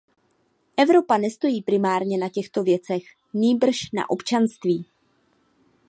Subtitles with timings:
[0.77, 3.01] Evropa nestojí primárně na těchto věcech,
[3.33, 4.85] nýbrž na občanství.